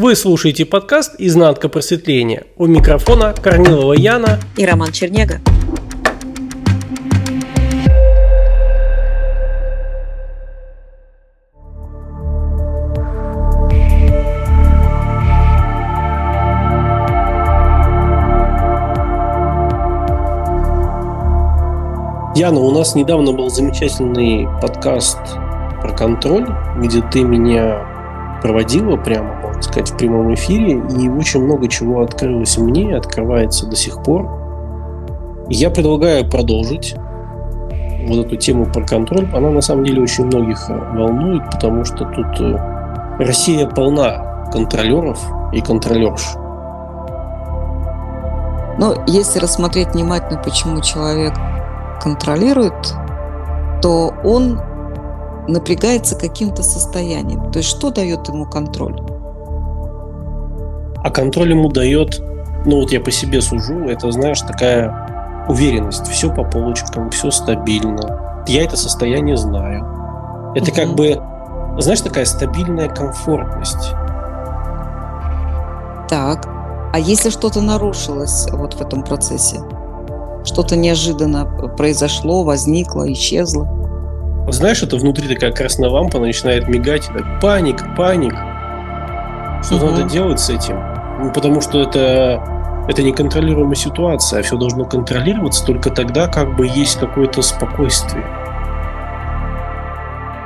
[0.00, 2.44] Вы слушаете подкаст «Изнанка просветления».
[2.56, 5.40] У микрофона Корнилова Яна и Роман Чернега.
[22.36, 25.18] Яна, у нас недавно был замечательный подкаст
[25.82, 26.46] про контроль,
[26.76, 27.97] где ты меня
[28.42, 33.76] проводила прямо, можно сказать, в прямом эфире, и очень много чего открылось мне, открывается до
[33.76, 34.28] сих пор.
[35.48, 36.94] Я предлагаю продолжить
[38.06, 39.28] вот эту тему про контроль.
[39.34, 42.56] Она на самом деле очень многих волнует, потому что тут э,
[43.18, 45.20] Россия полна контролеров
[45.52, 46.22] и контролерш.
[48.78, 51.34] Но если рассмотреть внимательно, почему человек
[52.00, 52.94] контролирует,
[53.82, 54.60] то он
[55.48, 57.50] напрягается каким-то состоянием.
[57.50, 59.00] То есть что дает ему контроль?
[61.02, 62.20] А контроль ему дает,
[62.64, 66.06] ну вот я по себе сужу, это, знаешь, такая уверенность.
[66.08, 68.44] Все по полочкам, все стабильно.
[68.46, 69.84] Я это состояние знаю.
[70.54, 70.76] Это угу.
[70.76, 71.20] как бы,
[71.78, 73.92] знаешь, такая стабильная комфортность.
[76.08, 76.48] Так.
[76.90, 79.60] А если что-то нарушилось вот в этом процессе?
[80.48, 81.44] что-то неожиданно
[81.76, 83.68] произошло, возникло, исчезло.
[84.50, 88.34] Знаешь, это внутри такая красная лампа начинает мигать, и так паник, паник.
[89.62, 89.86] Что угу.
[89.86, 90.80] надо делать с этим?
[91.20, 92.42] Ну, потому что это,
[92.88, 98.24] это неконтролируемая ситуация, а все должно контролироваться только тогда, как бы есть какое-то спокойствие.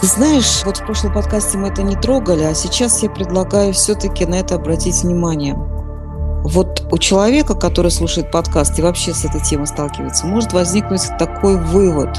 [0.00, 4.26] Ты знаешь, вот в прошлом подкасте мы это не трогали, а сейчас я предлагаю все-таки
[4.26, 5.54] на это обратить внимание.
[5.54, 11.58] Вот у человека, который слушает подкаст и вообще с этой темой сталкивается, может возникнуть такой
[11.58, 12.18] вывод,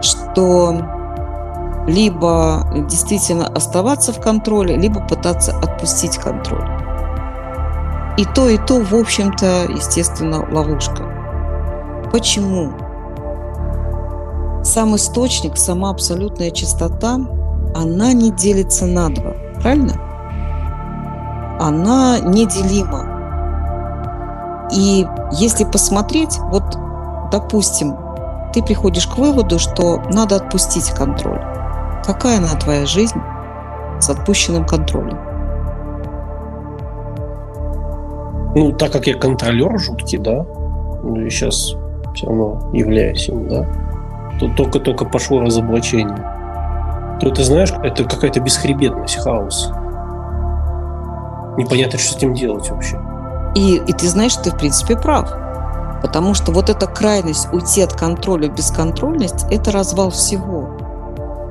[0.00, 0.97] что
[1.88, 6.68] либо действительно оставаться в контроле, либо пытаться отпустить контроль.
[8.18, 11.02] И то, и то, в общем-то, естественно, ловушка.
[12.12, 12.72] Почему?
[14.62, 17.18] Сам источник, сама абсолютная чистота,
[17.74, 19.94] она не делится на два, правильно?
[21.58, 23.06] Она неделима.
[24.74, 26.64] И если посмотреть, вот,
[27.32, 27.96] допустим,
[28.52, 31.57] ты приходишь к выводу, что надо отпустить контроль.
[32.08, 33.20] Какая она твоя жизнь
[34.00, 35.18] с отпущенным контролем?
[38.54, 40.46] Ну, так как я контролер жуткий, да,
[41.02, 41.74] ну и сейчас
[42.14, 43.66] все равно являюсь им, да,
[44.40, 46.16] то только-только пошло разоблачение.
[47.20, 49.70] То ты знаешь, это какая-то бесхребетность, хаос.
[51.58, 52.98] Непонятно, что с этим делать вообще.
[53.54, 55.30] И, и ты знаешь, ты в принципе прав.
[56.00, 60.77] Потому что вот эта крайность уйти от контроля в бесконтрольность– это развал всего.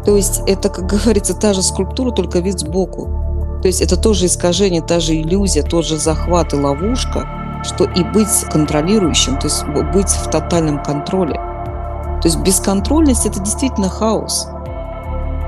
[0.07, 3.59] То есть это, как говорится, та же скульптура, только вид сбоку.
[3.61, 7.27] То есть это тоже искажение, та же иллюзия, тот же захват и ловушка,
[7.65, 11.33] что и быть контролирующим, то есть быть в тотальном контроле.
[11.33, 14.47] То есть бесконтрольность– это действительно хаос.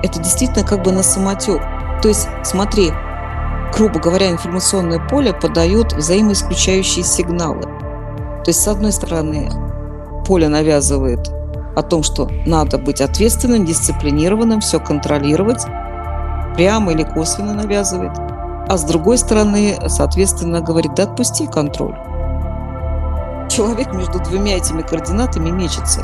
[0.04, 1.62] Это действительно как бы на самотек.
[2.02, 2.92] То есть смотри,
[3.74, 7.62] грубо говоря, информационное поле подает взаимоисключающие сигналы.
[7.62, 9.50] То есть, с одной стороны,
[10.28, 11.32] поле навязывает
[11.80, 15.66] о том, что надо быть ответственным, дисциплинированным, все контролировать,
[16.56, 18.12] прямо или косвенно навязывает.
[18.68, 21.96] А с другой стороны, соответственно, говорит, да отпусти контроль.
[23.50, 26.02] Человек между двумя этими координатами мечется.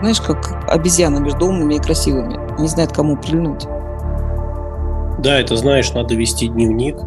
[0.00, 2.38] Знаешь, как обезьяна между умными и красивыми.
[2.60, 3.66] Не знает, кому прильнуть.
[5.18, 6.98] Да, это знаешь, надо вести дневник,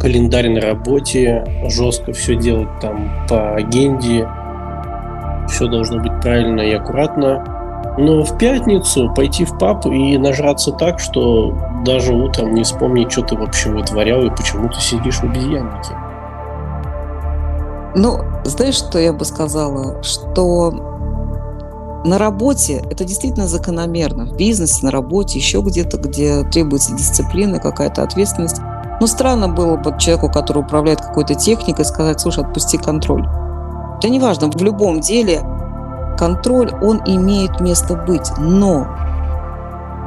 [0.00, 4.28] календарь на работе, жестко все делать там по агенде,
[5.56, 7.42] все должно быть правильно и аккуратно.
[7.98, 13.22] Но в пятницу пойти в пап и нажраться так, что даже утром не вспомнить, что
[13.22, 15.94] ты вообще вытворял и почему ты сидишь в обезьяннике.
[17.94, 20.02] Ну, знаешь, что я бы сказала?
[20.02, 20.70] Что
[22.04, 24.26] на работе это действительно закономерно.
[24.26, 28.60] В бизнесе, на работе, еще где-то, где требуется дисциплина, какая-то ответственность.
[29.00, 33.26] Но странно было бы человеку, который управляет какой-то техникой, сказать, слушай, отпусти контроль.
[33.98, 35.42] Это не важно, в любом деле
[36.18, 38.30] контроль, он имеет место быть.
[38.38, 38.86] Но,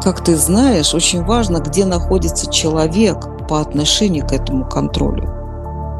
[0.03, 5.29] как ты знаешь, очень важно, где находится человек по отношению к этому контролю.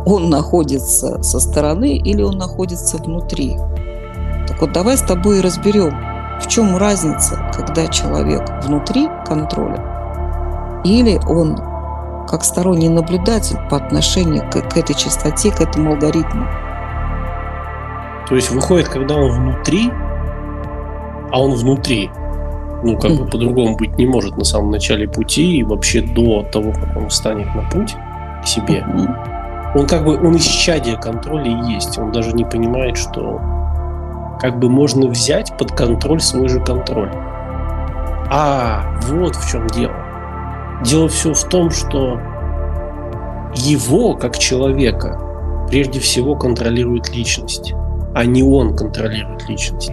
[0.05, 3.57] Он находится со стороны или он находится внутри.
[4.47, 5.93] Так вот, давай с тобой разберем,
[6.41, 9.89] в чем разница, когда человек внутри контроля
[10.83, 11.55] или он
[12.27, 16.45] как сторонний наблюдатель по отношению к, к этой частоте, к этому алгоритму.
[18.29, 19.91] То есть выходит, когда он внутри,
[21.31, 22.11] а он внутри,
[22.83, 26.71] ну как бы по-другому быть не может на самом начале пути и вообще до того,
[26.71, 27.95] как он встанет на путь,
[28.43, 28.85] к себе.
[29.75, 31.97] Он как бы, он исчадие контроля и есть.
[31.97, 33.39] Он даже не понимает, что
[34.39, 37.11] как бы можно взять под контроль свой же контроль.
[38.31, 39.93] А, вот в чем дело.
[40.83, 42.19] Дело все в том, что
[43.55, 45.19] его, как человека,
[45.67, 47.73] прежде всего контролирует личность,
[48.15, 49.91] а не он контролирует личность.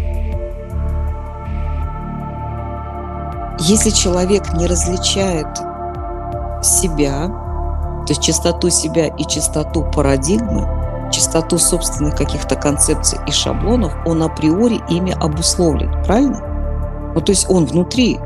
[3.60, 5.46] Если человек не различает
[6.62, 7.28] себя,
[8.06, 14.80] то есть чистоту себя и чистоту парадигмы, чистоту собственных каких-то концепций и шаблонов, он априори
[14.90, 17.12] ими обусловлен, правильно?
[17.14, 18.18] Ну, то есть он внутри.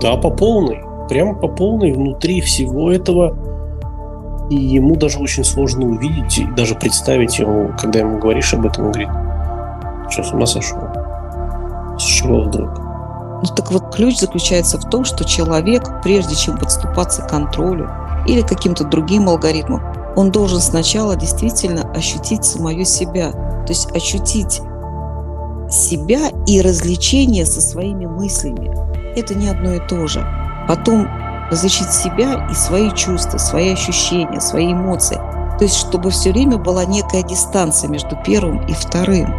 [0.00, 0.82] Да, по полной.
[1.08, 3.36] Прямо по полной внутри всего этого.
[4.50, 8.86] И ему даже очень сложно увидеть, и даже представить ему, когда ему говоришь об этом,
[8.86, 9.10] он говорит,
[10.10, 10.78] что, с ума сошел?
[11.98, 12.70] С чего вдруг?
[12.78, 17.90] Ну так вот, ключ заключается в том, что человек, прежде чем подступаться к контролю
[18.26, 19.82] или каким-то другим алгоритмам,
[20.16, 24.62] он должен сначала действительно ощутить самое себя, то есть ощутить
[25.70, 28.70] себя и развлечение со своими мыслями.
[29.14, 30.26] Это не одно и то же.
[30.66, 31.06] Потом
[31.50, 35.16] различить себя и свои чувства, свои ощущения, свои эмоции.
[35.58, 39.34] То есть, чтобы все время была некая дистанция между первым и вторым.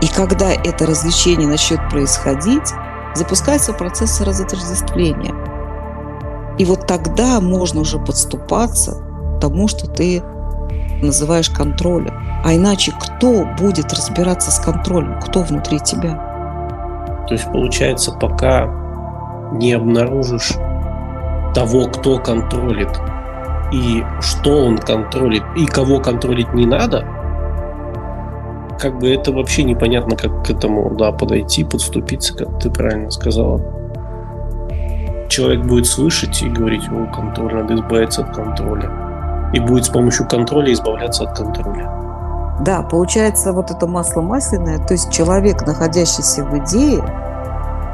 [0.00, 2.72] И когда это развлечение начнет происходить,
[3.14, 5.34] запускается процесс разотождествления.
[6.58, 8.96] И вот тогда можно уже подступаться
[9.36, 10.22] к тому, что ты
[11.02, 12.14] называешь контролем.
[12.44, 15.20] А иначе кто будет разбираться с контролем?
[15.20, 16.14] Кто внутри тебя?
[17.28, 18.66] То есть, получается, пока
[19.52, 20.52] не обнаружишь
[21.54, 22.88] того, кто контролит,
[23.72, 27.04] и что он контролит, и кого контролить не надо,
[28.78, 33.60] как бы это вообще непонятно, как к этому да, подойти, подступиться, как ты правильно сказала.
[35.28, 39.50] Человек будет слышать и говорить, о, контроль, надо избавиться от контроля.
[39.54, 41.90] И будет с помощью контроля избавляться от контроля.
[42.60, 47.02] Да, получается вот это масло масляное, то есть человек, находящийся в идее,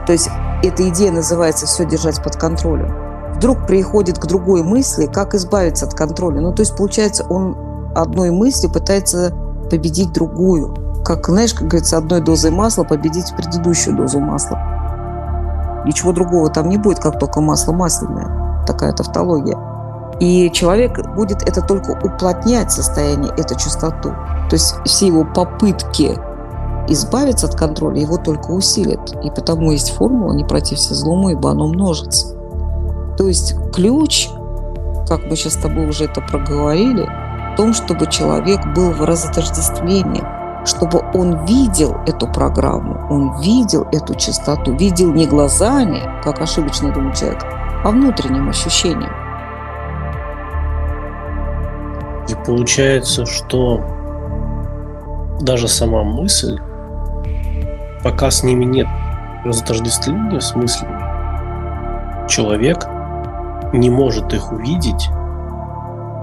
[0.07, 0.29] то есть
[0.63, 5.95] эта идея называется «все держать под контролем», вдруг приходит к другой мысли, как избавиться от
[5.95, 6.41] контроля.
[6.41, 7.57] Ну, то есть, получается, он
[7.95, 9.33] одной мыслью пытается
[9.71, 10.75] победить другую.
[11.05, 14.59] Как, знаешь, как говорится, одной дозой масла победить предыдущую дозу масла.
[15.85, 18.65] Ничего другого там не будет, как только масло масляное.
[18.67, 19.57] Такая тавтология.
[20.21, 24.11] И человек будет это только уплотнять состояние, эту чистоту.
[24.51, 26.19] То есть все его попытки
[26.89, 29.15] избавиться от контроля его только усилят.
[29.23, 32.38] И потому есть формула «не против злому, ибо оно множится».
[33.19, 34.29] То есть ключ,
[35.09, 37.03] как мы сейчас с тобой уже это проговорили,
[37.53, 40.23] в том, чтобы человек был в разотождествлении,
[40.65, 47.17] чтобы он видел эту программу, он видел эту чистоту, видел не глазами, как ошибочно думает
[47.17, 47.43] человек,
[47.85, 49.11] а внутренним ощущением.
[52.29, 53.81] И получается, что
[55.41, 56.57] даже сама мысль,
[58.05, 58.87] пока с ними нет
[59.45, 60.97] разотождествления с мыслями,
[62.29, 62.87] человек
[63.73, 65.09] не может их увидеть,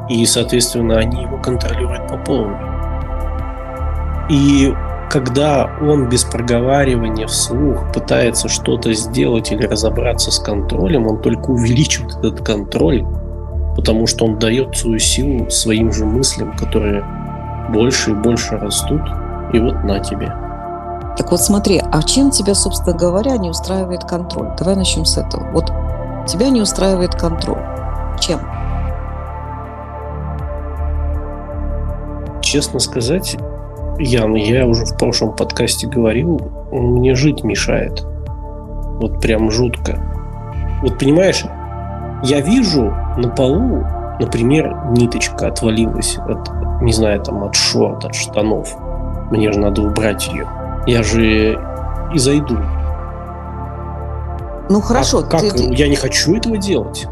[0.09, 2.57] и, соответственно, они его контролируют по полной.
[4.29, 4.73] И
[5.09, 12.15] когда он без проговаривания вслух пытается что-то сделать или разобраться с контролем, он только увеличивает
[12.17, 13.05] этот контроль,
[13.75, 17.03] потому что он дает свою силу своим же мыслям, которые
[17.69, 19.01] больше и больше растут,
[19.53, 20.33] и вот на тебе.
[21.17, 24.49] Так вот смотри, а чем тебя, собственно говоря, не устраивает контроль?
[24.57, 25.49] Давай начнем с этого.
[25.51, 25.71] Вот
[26.27, 27.63] Тебя не устраивает контроль.
[28.19, 28.39] Чем?
[32.41, 33.37] Честно сказать,
[33.99, 36.39] Ян, я уже в прошлом подкасте говорил,
[36.71, 38.03] мне жить мешает.
[38.99, 39.99] Вот прям жутко.
[40.81, 41.45] Вот понимаешь,
[42.23, 43.83] я вижу на полу,
[44.19, 46.49] например, ниточка отвалилась от,
[46.81, 48.75] не знаю, там от шорт, от штанов.
[49.31, 50.47] Мне же надо убрать ее.
[50.87, 51.59] Я же
[52.13, 52.57] и зайду.
[54.69, 55.19] Ну хорошо.
[55.19, 55.41] А, как?
[55.41, 57.05] Ты, Я не хочу этого делать.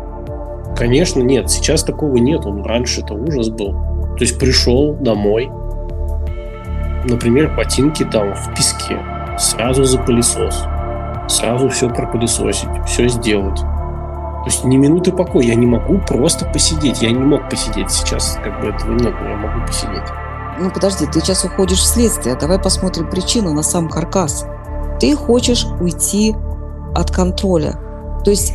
[0.76, 1.50] Конечно, нет.
[1.50, 2.46] Сейчас такого нет.
[2.46, 3.74] Он раньше это ужас был.
[4.18, 5.52] То есть пришел домой,
[7.06, 9.00] например, ботинки там в песке,
[9.40, 10.66] сразу за пылесос,
[11.28, 13.60] сразу все пропылесосить, все сделать.
[13.60, 15.46] То есть ни минуты покоя.
[15.46, 17.02] Я не могу просто посидеть.
[17.02, 18.38] Я не мог посидеть сейчас.
[18.44, 20.04] Как бы этого нет, но я могу посидеть.
[20.60, 22.36] Ну подожди, ты сейчас уходишь в следствие.
[22.36, 24.46] Давай посмотрим причину на сам каркас.
[25.00, 26.36] Ты хочешь уйти
[26.96, 27.76] от контроля.
[28.24, 28.54] То есть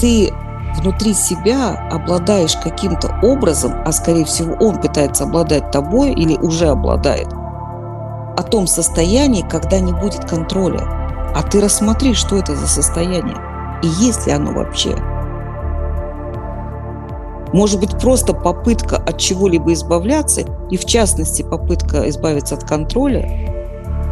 [0.00, 0.32] ты
[0.76, 7.28] внутри себя обладаешь каким-то образом, а скорее всего он пытается обладать тобой или уже обладает,
[7.32, 10.82] о том состоянии, когда не будет контроля.
[11.34, 13.36] А ты рассмотри, что это за состояние
[13.84, 14.96] и есть ли оно вообще.
[17.52, 23.63] Может быть, просто попытка от чего-либо избавляться, и в частности попытка избавиться от контроля,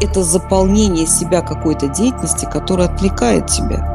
[0.03, 3.93] это заполнение себя какой-то деятельности, которая отвлекает тебя.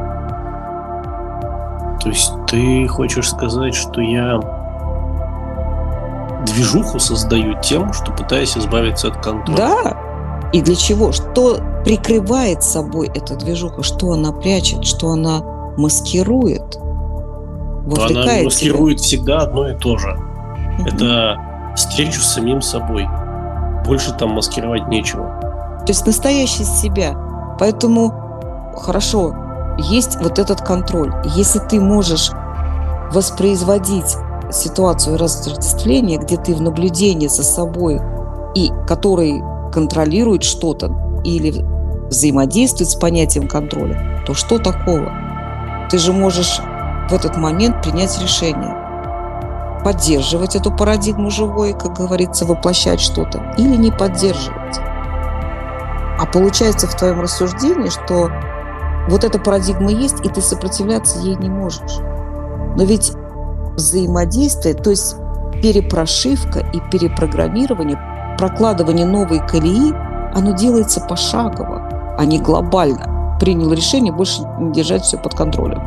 [2.01, 4.39] То есть ты хочешь сказать, что я
[6.45, 9.57] движуху создаю тем, что пытаюсь избавиться от контроля?
[9.57, 9.97] Да.
[10.53, 11.11] И для чего?
[11.11, 13.83] Что прикрывает собой эта движуха?
[13.83, 14.85] Что она прячет?
[14.85, 15.41] Что она
[15.77, 16.77] маскирует?
[16.77, 19.07] Она маскирует тебя.
[19.07, 20.11] всегда одно и то же.
[20.79, 20.87] Угу.
[20.87, 21.37] Это
[21.75, 23.07] встречу с самим собой.
[23.85, 25.48] Больше там маскировать нечего.
[25.89, 27.15] То есть настоящий себя.
[27.57, 28.13] Поэтому
[28.77, 29.33] хорошо,
[29.79, 31.11] есть вот этот контроль.
[31.35, 32.29] Если ты можешь
[33.11, 34.15] воспроизводить
[34.51, 37.99] ситуацию разотождествления, где ты в наблюдении за собой
[38.53, 39.41] и который
[39.73, 41.65] контролирует что-то или
[42.07, 45.11] взаимодействует с понятием контроля, то что такого?
[45.89, 46.61] Ты же можешь
[47.09, 48.75] в этот момент принять решение
[49.83, 54.81] поддерживать эту парадигму живой, как говорится, воплощать что-то, или не поддерживать.
[56.19, 58.29] А получается в твоем рассуждении, что
[59.07, 61.99] вот эта парадигма есть, и ты сопротивляться ей не можешь.
[62.75, 63.13] Но ведь
[63.75, 65.15] взаимодействие, то есть
[65.61, 67.97] перепрошивка и перепрограммирование,
[68.37, 69.93] прокладывание новой колеи,
[70.35, 73.37] оно делается пошагово, а не глобально.
[73.39, 75.81] Принял решение больше не держать все под контролем.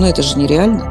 [0.00, 0.84] Но это же нереально.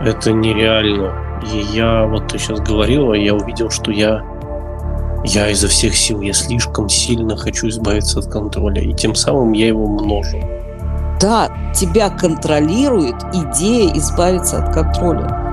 [0.00, 1.12] Это нереально.
[1.52, 4.22] И я, вот ты сейчас говорила, я увидел, что я
[5.24, 9.68] я изо всех сил, я слишком сильно хочу избавиться от контроля, и тем самым я
[9.68, 10.40] его множу.
[11.20, 15.49] Да, тебя контролирует идея избавиться от контроля.